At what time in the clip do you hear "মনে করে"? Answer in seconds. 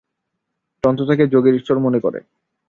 1.79-2.19